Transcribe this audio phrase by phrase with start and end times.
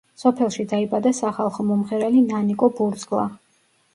[0.19, 3.27] სოფელში დაიბადა სახალხო მომღერალი ნანიკო ბურძგლა.